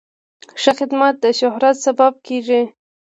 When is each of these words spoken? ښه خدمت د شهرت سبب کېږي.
ښه 0.61 0.71
خدمت 0.79 1.15
د 1.23 1.25
شهرت 1.39 1.75
سبب 1.85 2.13
کېږي. 2.27 2.61